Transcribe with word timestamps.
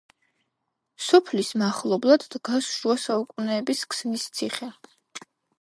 სოფლის 1.07 1.51
მახლობლად 1.63 2.25
დგას 2.37 2.71
შუა 2.79 2.97
საუკუნეების 3.05 3.87
ქსნის 3.93 4.29
ციხე. 4.39 4.75